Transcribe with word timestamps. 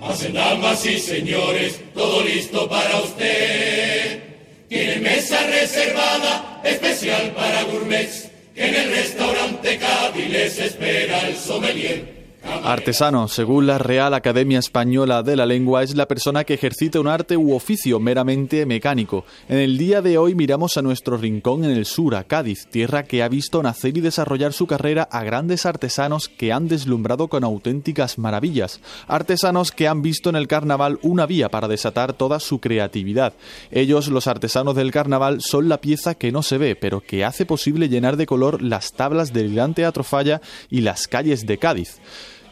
Pasen 0.00 0.32
damas 0.32 0.86
y 0.86 0.98
señores, 0.98 1.80
todo 1.94 2.22
listo 2.22 2.68
para 2.68 3.00
usted. 3.00 4.22
Tiene 4.68 4.96
mesa 4.96 5.46
reservada, 5.46 6.60
especial 6.64 7.32
para 7.32 7.62
gourmets, 7.64 8.28
en 8.54 8.74
el 8.74 8.90
restaurante 8.90 9.78
Cádiz 9.78 10.58
espera 10.58 11.28
el 11.28 11.36
sommelier 11.36 12.17
Artesano, 12.64 13.28
según 13.28 13.66
la 13.66 13.78
Real 13.78 14.12
Academia 14.14 14.58
Española 14.58 15.22
de 15.22 15.36
la 15.36 15.46
Lengua, 15.46 15.82
es 15.82 15.94
la 15.96 16.06
persona 16.06 16.44
que 16.44 16.54
ejercita 16.54 17.00
un 17.00 17.08
arte 17.08 17.36
u 17.36 17.54
oficio 17.54 17.98
meramente 17.98 18.66
mecánico. 18.66 19.24
En 19.48 19.58
el 19.58 19.78
día 19.78 20.02
de 20.02 20.18
hoy 20.18 20.34
miramos 20.34 20.76
a 20.76 20.82
nuestro 20.82 21.16
rincón 21.16 21.64
en 21.64 21.70
el 21.70 21.86
sur, 21.86 22.14
a 22.14 22.24
Cádiz, 22.24 22.66
tierra 22.70 23.04
que 23.04 23.22
ha 23.22 23.28
visto 23.28 23.62
nacer 23.62 23.96
y 23.96 24.00
desarrollar 24.00 24.52
su 24.52 24.66
carrera 24.66 25.08
a 25.10 25.24
grandes 25.24 25.66
artesanos 25.66 26.28
que 26.28 26.52
han 26.52 26.68
deslumbrado 26.68 27.28
con 27.28 27.42
auténticas 27.42 28.18
maravillas. 28.18 28.80
Artesanos 29.06 29.72
que 29.72 29.88
han 29.88 30.02
visto 30.02 30.28
en 30.28 30.36
el 30.36 30.46
carnaval 30.46 30.98
una 31.02 31.26
vía 31.26 31.48
para 31.48 31.68
desatar 31.68 32.12
toda 32.12 32.38
su 32.38 32.60
creatividad. 32.60 33.32
Ellos, 33.70 34.08
los 34.08 34.26
artesanos 34.26 34.74
del 34.74 34.90
carnaval, 34.90 35.40
son 35.40 35.68
la 35.68 35.80
pieza 35.80 36.14
que 36.14 36.32
no 36.32 36.42
se 36.42 36.58
ve, 36.58 36.76
pero 36.76 37.00
que 37.00 37.24
hace 37.24 37.46
posible 37.46 37.88
llenar 37.88 38.16
de 38.16 38.26
color 38.26 38.62
las 38.62 38.92
tablas 38.92 39.32
del 39.32 39.54
Gran 39.54 39.74
Teatro 39.74 40.04
Falla 40.04 40.40
y 40.68 40.82
las 40.82 41.08
calles 41.08 41.46
de 41.46 41.58
Cádiz. 41.58 41.98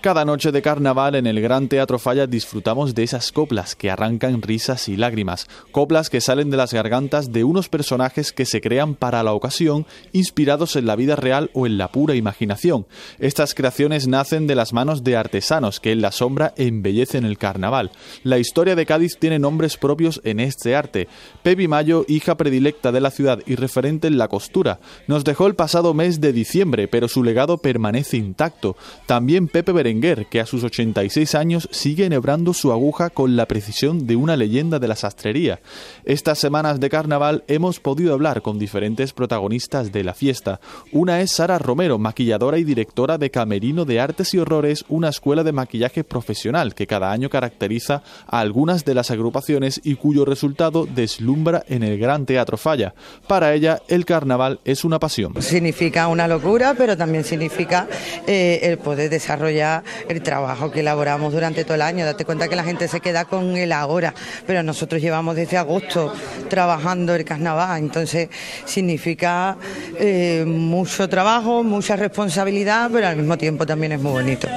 Cada 0.01 0.25
noche 0.25 0.53
de 0.53 0.63
carnaval 0.63 1.17
en 1.17 1.27
el 1.27 1.41
Gran 1.41 1.69
Teatro 1.69 1.99
Falla 1.99 2.27
disfrutamos 2.27 2.95
de 2.95 3.03
esas 3.03 3.33
coplas 3.33 3.75
que 3.75 3.91
arrancan 3.91 4.41
risas 4.41 4.89
y 4.89 4.97
lágrimas, 4.97 5.49
coplas 5.73 6.11
que 6.11 6.21
salen 6.21 6.51
de 6.51 6.57
las 6.57 6.73
gargantas 6.73 7.33
de 7.33 7.43
unos 7.45 7.69
personajes 7.69 8.33
que 8.33 8.45
se 8.45 8.61
crean 8.61 8.95
para 8.95 9.23
la 9.23 9.33
ocasión, 9.33 9.87
inspirados 10.13 10.77
en 10.77 10.87
la 10.87 10.97
vida 10.97 11.17
real 11.17 11.51
o 11.55 11.67
en 11.67 11.77
la 11.77 11.89
pura 11.89 12.15
imaginación. 12.15 12.87
Estas 13.19 13.55
creaciones 13.55 14.07
nacen 14.07 14.47
de 14.47 14.55
las 14.55 14.73
manos 14.73 15.03
de 15.03 15.17
artesanos 15.17 15.81
que 15.81 15.93
en 15.93 16.03
la 16.03 16.13
sombra 16.13 16.55
embellecen 16.57 17.25
el 17.25 17.39
carnaval. 17.39 17.91
La 18.23 18.39
historia 18.39 18.77
de 18.77 18.87
Cádiz 18.87 19.19
tiene 19.19 19.39
nombres 19.39 19.77
propios 19.77 20.21
en 20.25 20.41
este 20.41 20.77
arte. 20.77 21.09
Pepi 21.43 21.67
Mayo, 21.69 22.05
hija 22.07 22.37
predilecta 22.37 22.93
de 22.93 23.01
la 23.01 23.11
ciudad 23.11 23.41
y 23.47 23.57
referente 23.57 24.07
en 24.07 24.19
la 24.19 24.29
costura, 24.29 24.79
nos 25.07 25.25
dejó 25.25 25.47
el 25.47 25.55
pasado 25.55 25.95
mes 25.95 26.21
de 26.21 26.33
diciembre, 26.33 26.87
pero 26.87 27.09
su 27.09 27.25
legado 27.25 27.59
permanece 27.59 28.17
intacto. 28.17 28.77
También 29.07 29.49
Pepe 29.49 29.73
Berenguer 29.87 30.27
que 30.27 30.41
a 30.41 30.47
sus 30.47 30.65
86 30.65 31.37
años 31.37 31.69
sigue 31.71 32.07
enhebrando 32.07 32.53
su 32.53 32.73
aguja 32.73 33.09
con 33.09 33.37
la 33.37 33.47
precisión 33.47 34.05
de 34.09 34.17
una 34.17 34.37
leyenda 34.37 34.81
de 34.81 34.89
la 34.89 34.97
sastrería. 34.97 35.61
Estas 36.05 36.41
semanas 36.41 36.81
de 36.81 36.91
carnaval 36.91 37.45
hemos 37.47 37.79
podido 37.79 38.13
hablar 38.13 38.43
con 38.43 38.59
diferentes 38.59 39.13
protagonistas 39.13 39.93
de 39.93 40.03
la 40.03 40.13
fiesta. 40.13 40.59
Una 40.91 41.21
es 41.21 41.31
Sara 41.31 41.59
Romero, 41.59 41.99
maquilladora 41.99 42.59
y 42.59 42.65
directora 42.65 43.17
de 43.17 43.31
Camerino 43.31 43.85
de 43.85 44.01
Artes 44.01 44.35
y 44.35 44.39
Horrores, 44.39 44.85
una 44.89 45.11
escuela 45.11 45.45
de 45.45 45.53
maquillaje 45.53 46.03
profesional 46.03 46.75
que 46.75 46.89
cada 46.89 47.13
año 47.13 47.31
caracteriza 47.31 48.03
a 48.27 48.41
algunas 48.41 48.85
de 48.85 48.95
las 48.95 49.13
agrupaciones 49.13 49.81
y 49.85 49.95
cuyo 49.95 50.25
resultado 50.25 50.87
deslumbra 50.87 51.63
en 51.69 51.85
el 51.85 51.97
Gran 51.97 52.27
Teatro 52.27 52.57
Falla. 52.57 52.93
Para 53.29 53.55
ella, 53.55 53.83
el 53.87 54.05
carnaval 54.05 54.59
es 54.65 54.85
una 54.85 54.99
pasión. 54.99 55.41
Significa 55.41 56.09
una 56.09 56.27
locura, 56.27 56.75
pero 56.77 56.97
también 56.97 57.23
significa 57.23 57.87
eh, 58.27 58.59
el 58.65 58.79
poder 58.79 59.11
desarrollar 59.11 59.76
el 60.09 60.23
trabajo 60.23 60.71
que 60.71 60.81
elaboramos 60.81 61.33
durante 61.33 61.65
todo 61.65 61.75
el 61.75 61.83
año. 61.83 62.05
Date 62.05 62.25
cuenta 62.25 62.49
que 62.49 62.57
la 62.57 62.65
gente 62.65 62.89
se 62.89 63.01
queda 63.01 63.25
con 63.25 63.57
el 63.57 63.73
ahora, 63.73 64.15
pero 64.47 64.63
nosotros 64.63 65.01
llevamos 65.01 65.37
desde 65.37 65.57
agosto 65.57 66.13
trabajando 66.49 67.15
el 67.15 67.25
carnaval, 67.25 67.79
entonces 67.79 68.29
significa 68.65 69.57
eh, 69.99 70.45
mucho 70.47 71.09
trabajo, 71.09 71.63
mucha 71.63 71.97
responsabilidad, 71.97 72.91
pero 72.93 73.09
al 73.09 73.17
mismo 73.17 73.37
tiempo 73.37 73.67
también 73.67 73.93
es 73.93 74.01
muy 74.01 74.13
bonito. 74.13 74.49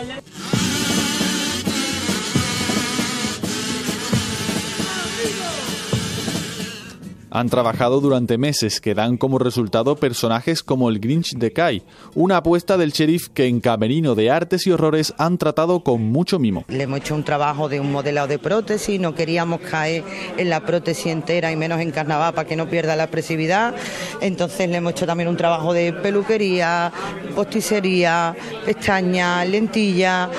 Han 7.31 7.49
trabajado 7.49 8.01
durante 8.01 8.37
meses 8.37 8.81
que 8.81 8.95
dan 8.95 9.17
como 9.17 9.37
resultado 9.37 9.95
personajes 9.95 10.63
como 10.63 10.89
el 10.89 10.99
Grinch 10.99 11.35
de 11.35 11.51
Kai, 11.51 11.83
una 12.15 12.37
apuesta 12.37 12.77
del 12.77 12.91
sheriff 12.91 13.29
que 13.29 13.45
en 13.45 13.59
Camerino 13.59 14.15
de 14.15 14.31
Artes 14.31 14.65
y 14.65 14.71
Horrores 14.71 15.13
han 15.17 15.37
tratado 15.37 15.81
con 15.83 16.01
mucho 16.03 16.39
mimo. 16.39 16.65
Le 16.67 16.83
hemos 16.83 16.99
hecho 16.99 17.15
un 17.15 17.23
trabajo 17.23 17.69
de 17.69 17.79
un 17.79 17.91
modelado 17.91 18.27
de 18.27 18.39
prótesis, 18.39 18.99
no 18.99 19.13
queríamos 19.13 19.61
caer 19.61 20.03
en 20.37 20.49
la 20.49 20.65
prótesis 20.65 21.07
entera 21.07 21.51
y 21.51 21.55
menos 21.55 21.79
en 21.81 21.91
carnaval 21.91 22.33
para 22.33 22.47
que 22.47 22.55
no 22.55 22.69
pierda 22.69 22.95
la 22.95 23.03
expresividad. 23.03 23.75
Entonces 24.21 24.69
le 24.69 24.77
hemos 24.77 24.93
hecho 24.93 25.05
también 25.05 25.29
un 25.29 25.37
trabajo 25.37 25.73
de 25.73 25.93
peluquería, 25.93 26.91
posticería, 27.35 28.35
pestañas, 28.65 29.47
lentillas. 29.47 30.29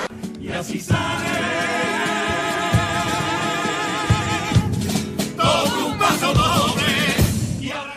Y 0.41 0.49
así 0.49 0.79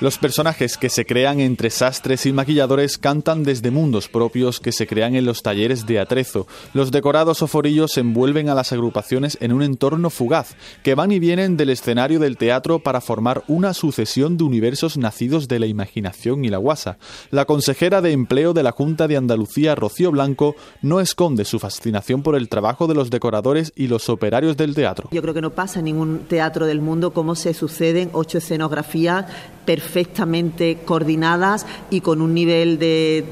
Los 0.05 0.19
personajes 0.19 0.77
que 0.77 0.91
se 0.91 1.07
crean 1.07 1.41
entre 1.41 1.71
sastres 1.71 2.27
y 2.27 2.33
maquilladores 2.35 2.99
cantan 2.99 3.43
desde 3.43 3.71
mundos 3.71 4.11
propios 4.11 4.61
que 4.61 4.71
se 4.71 4.87
crean 4.87 5.15
en 5.15 5.25
los 5.25 5.43
talleres 5.43 5.87
de 5.87 5.99
atrezo. 5.99 6.47
Los 6.75 6.91
decorados 6.91 7.41
o 7.41 7.47
forillos 7.47 7.97
envuelven 7.97 8.51
a 8.51 8.55
las 8.55 8.71
agrupaciones 8.75 9.39
en 9.41 9.55
un 9.55 9.63
entorno 9.63 10.11
fugaz, 10.11 10.57
que 10.83 10.95
van 10.95 11.11
y 11.11 11.21
vienen 11.21 11.57
del 11.57 11.71
escenario 11.71 12.21
del 12.21 12.37
teatro 12.37 12.81
para 12.81 13.01
formar 13.01 13.45
una 13.49 13.73
sucesión 13.73 14.37
de 14.37 14.45
universos 14.45 14.99
nacidos 14.99 15.49
de 15.49 15.59
la 15.59 15.65
imaginación 15.65 16.45
y 16.45 16.51
la 16.51 16.59
guasa. 16.59 16.99
La 17.31 17.47
consejera 17.47 18.03
de 18.03 18.13
empleo 18.13 18.53
de 18.53 18.63
la 18.63 18.73
Junta 18.73 19.09
de 19.09 19.17
Andalucía, 19.17 19.75
Rocío 19.75 20.11
Blanco, 20.11 20.55
no 20.83 21.01
esconde 21.01 21.47
su 21.47 21.59
fascinación 21.59 22.23
por 22.23 22.37
el 22.37 22.51
trabajo 22.51 22.87
de 22.87 22.95
los 22.95 23.09
decoradores 23.09 23.73
y 23.75 23.87
los 23.87 24.11
operarios 24.11 24.59
del 24.59 24.75
teatro. 24.75 25.09
Yo 25.13 25.23
creo 25.23 25.33
que 25.33 25.41
no 25.41 25.55
pasa 25.55 25.79
en 25.79 25.87
ningún 25.87 26.27
teatro 26.29 26.67
del 26.67 26.83
mundo 26.83 27.15
cómo 27.15 27.35
se 27.35 27.55
suceden 27.55 28.11
ocho 28.13 28.37
escenografías 28.37 29.25
perfectamente 29.65 30.79
coordinadas 30.85 31.67
y 31.91 32.01
con 32.01 32.21
un 32.21 32.35
nivel 32.35 32.79
de, 32.79 33.25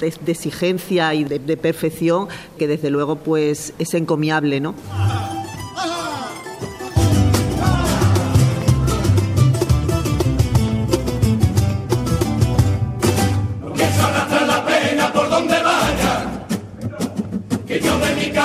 exigencia 0.00 1.14
y 1.14 1.24
de, 1.24 1.56
perfección 1.56 2.28
que 2.58 2.68
desde 2.68 2.90
luego 2.90 3.16
pues 3.16 3.74
es 3.78 3.94
encomiable, 3.94 4.60
¿no? 4.60 4.74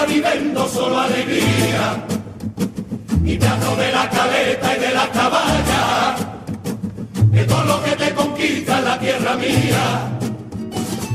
de 0.05 0.21
vendo 0.21 0.67
solo 0.67 0.99
alegría, 0.99 2.12
tierra 9.03 9.35
mía. 9.35 10.22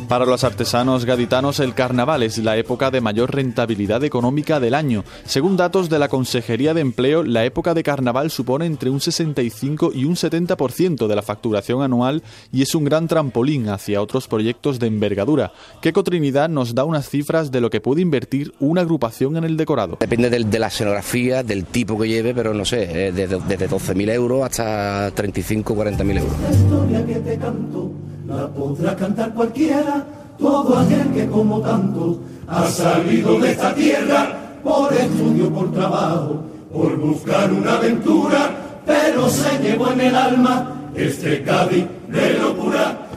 Para 0.08 0.24
los 0.24 0.42
artesanos 0.42 1.04
gaditanos, 1.04 1.60
el 1.60 1.74
carnaval 1.74 2.22
es 2.22 2.38
la 2.38 2.56
época 2.56 2.90
de 2.90 3.02
mayor 3.02 3.34
rentabilidad 3.34 4.02
económica 4.04 4.58
del 4.58 4.72
año. 4.72 5.04
Según 5.26 5.58
datos 5.58 5.90
de 5.90 5.98
la 5.98 6.08
Consejería 6.08 6.72
de 6.72 6.80
Empleo, 6.80 7.22
la 7.22 7.44
época 7.44 7.74
de 7.74 7.82
carnaval 7.82 8.30
supone 8.30 8.64
entre 8.64 8.88
un 8.88 9.02
65 9.02 9.90
y 9.94 10.06
un 10.06 10.14
70% 10.14 11.08
de 11.08 11.14
la 11.14 11.20
facturación 11.20 11.82
anual 11.82 12.22
y 12.50 12.62
es 12.62 12.74
un 12.74 12.84
gran 12.84 13.06
trampolín 13.06 13.68
hacia 13.68 14.00
otros 14.00 14.28
proyectos 14.28 14.78
de 14.78 14.86
envergadura. 14.86 15.52
Keco 15.82 16.02
Trinidad 16.02 16.48
nos 16.48 16.74
da 16.74 16.84
unas 16.84 17.06
cifras 17.10 17.50
de 17.50 17.60
lo 17.60 17.68
que 17.68 17.82
puede 17.82 18.00
invertir 18.00 18.54
una 18.60 18.80
agrupación 18.80 19.36
en 19.36 19.44
el 19.44 19.58
decorado. 19.58 19.98
Depende 20.00 20.30
de, 20.30 20.58
la 20.58 20.68
escenografía, 20.68 21.42
del 21.42 21.66
tipo 21.66 21.98
que 21.98 22.08
lleve, 22.08 22.34
pero 22.34 22.54
no 22.54 22.64
sé, 22.64 23.08
eh, 23.08 23.12
desde, 23.12 23.40
desde 23.40 23.68
12.000 23.68 24.10
euros 24.10 24.42
hasta 24.42 25.10
35 25.14 25.74
o 25.74 25.76
40.000 25.76 26.18
euros 26.18 28.07
la 28.28 28.46
podrá 28.46 28.94
cantar 28.94 29.32
cualquiera, 29.32 30.04
todo 30.38 30.78
aquel 30.78 31.08
que 31.14 31.26
como 31.26 31.60
tanto 31.62 32.20
ha 32.46 32.66
salido 32.66 33.40
de 33.40 33.52
esta 33.52 33.74
tierra 33.74 34.36
por 34.62 34.92
estudio, 34.92 35.50
por 35.50 35.72
trabajo, 35.72 36.42
por 36.70 36.96
buscar 36.98 37.50
una 37.50 37.76
aventura, 37.76 38.50
pero 38.84 39.30
se 39.30 39.58
llevó 39.62 39.90
en 39.92 40.00
el 40.02 40.14
alma 40.14 40.90
este 40.94 41.42
Cádiz 41.42 41.86
de 42.08 42.38
locura. 42.38 43.07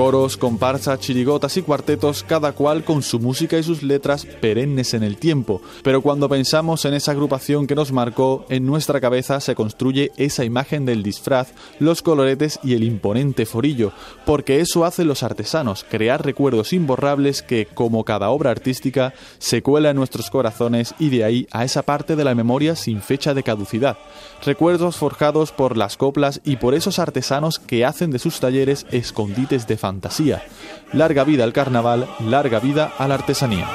Coros, 0.00 0.38
comparsas, 0.38 0.98
chirigotas 0.98 1.58
y 1.58 1.62
cuartetos, 1.62 2.22
cada 2.22 2.52
cual 2.52 2.84
con 2.84 3.02
su 3.02 3.20
música 3.20 3.58
y 3.58 3.62
sus 3.62 3.82
letras 3.82 4.24
perennes 4.24 4.94
en 4.94 5.02
el 5.02 5.18
tiempo. 5.18 5.60
Pero 5.82 6.00
cuando 6.00 6.26
pensamos 6.26 6.86
en 6.86 6.94
esa 6.94 7.12
agrupación 7.12 7.66
que 7.66 7.74
nos 7.74 7.92
marcó, 7.92 8.46
en 8.48 8.64
nuestra 8.64 8.98
cabeza 8.98 9.40
se 9.40 9.54
construye 9.54 10.10
esa 10.16 10.42
imagen 10.42 10.86
del 10.86 11.02
disfraz, 11.02 11.52
los 11.80 12.00
coloretes 12.00 12.58
y 12.64 12.72
el 12.72 12.82
imponente 12.82 13.44
forillo, 13.44 13.92
porque 14.24 14.60
eso 14.60 14.86
hacen 14.86 15.06
los 15.06 15.22
artesanos, 15.22 15.84
crear 15.86 16.24
recuerdos 16.24 16.72
imborrables 16.72 17.42
que, 17.42 17.66
como 17.66 18.06
cada 18.06 18.30
obra 18.30 18.52
artística, 18.52 19.12
se 19.38 19.60
cuela 19.60 19.90
en 19.90 19.96
nuestros 19.96 20.30
corazones 20.30 20.94
y 20.98 21.10
de 21.10 21.24
ahí 21.24 21.46
a 21.50 21.62
esa 21.66 21.82
parte 21.82 22.16
de 22.16 22.24
la 22.24 22.34
memoria 22.34 22.74
sin 22.74 23.02
fecha 23.02 23.34
de 23.34 23.42
caducidad. 23.42 23.98
Recuerdos 24.46 24.96
forjados 24.96 25.52
por 25.52 25.76
las 25.76 25.98
coplas 25.98 26.40
y 26.42 26.56
por 26.56 26.72
esos 26.72 26.98
artesanos 26.98 27.58
que 27.58 27.84
hacen 27.84 28.10
de 28.10 28.18
sus 28.18 28.40
talleres 28.40 28.86
escondites 28.90 29.66
de 29.66 29.76
fantasía. 29.90 30.44
Larga 30.92 31.24
vida 31.24 31.42
al 31.42 31.52
carnaval, 31.52 32.06
larga 32.20 32.60
vida 32.60 32.92
a 32.96 33.08
la 33.08 33.14
artesanía. 33.14 33.66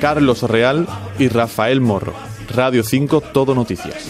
Carlos 0.00 0.42
Real 0.44 0.86
y 1.18 1.28
Rafael 1.28 1.82
Morro. 1.82 2.14
Radio 2.54 2.82
5 2.82 3.20
Todo 3.20 3.54
Noticias. 3.54 4.08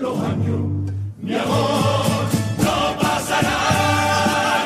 Los 0.00 0.18
años, 0.20 0.60
mi 1.20 1.34
amor, 1.34 2.04
no 2.58 2.98
pasará, 3.00 3.58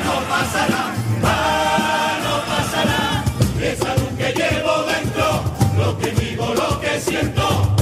no 0.04 0.14
pasará, 0.28 0.94
ah, 1.24 2.18
no 2.24 2.34
pasará. 2.50 3.24
Esa 3.60 3.94
luz 3.96 4.10
que 4.18 4.32
llevo 4.34 4.84
dentro, 4.92 5.42
lo 5.78 5.98
que 5.98 6.10
digo, 6.12 6.54
lo 6.54 6.80
que 6.80 7.00
siento, 7.00 7.76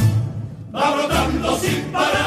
va 0.75 0.95
brotando 0.95 1.59
sin 1.59 1.83
parar. 1.93 2.20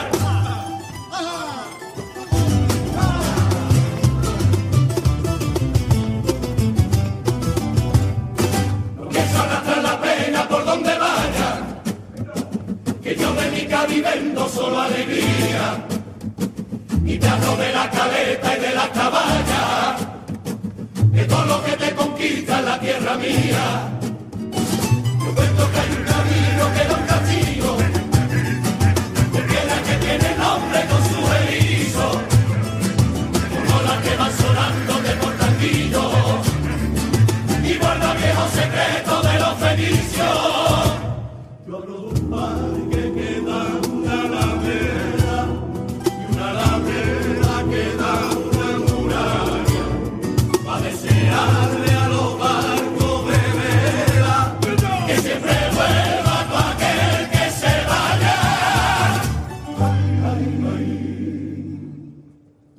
Casa 14.02 14.16
vivendo 14.16 14.48
solo 14.48 14.82
alegría, 14.82 15.86
y 17.06 17.18
te 17.18 17.28
hablo 17.28 17.58
de 17.58 17.74
la 17.74 17.90
caleta 17.90 18.58
y 18.58 18.62
de 18.62 18.74
la 18.74 18.90
caballa, 18.90 19.96
de 21.12 21.26
todo 21.26 21.46
lo 21.46 21.64
que 21.64 21.72
te 21.74 21.94
conquista 21.94 22.60
en 22.60 22.66
la 22.66 22.80
tierra 22.80 23.16
mía. 23.18 24.03